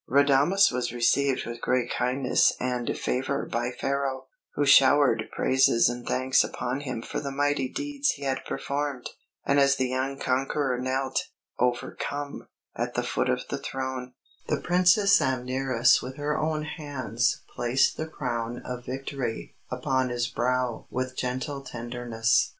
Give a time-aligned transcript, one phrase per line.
[0.09, 6.43] Radames was received with great kindness and favour by Pharaoh, who showered praises and thanks
[6.43, 9.07] upon him for the mighty deeds he had performed;
[9.45, 11.25] and as the young conqueror knelt,
[11.59, 14.13] overcome, at the foot of the throne,
[14.47, 20.87] the Princess Amneris with her own hands placed the crown of victory upon his brow
[20.89, 22.49] with gentle tenderness.